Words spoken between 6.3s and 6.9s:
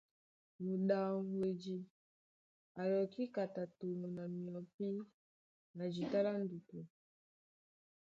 ndutu.